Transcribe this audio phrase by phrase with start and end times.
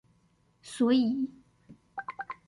[0.71, 1.29] 所以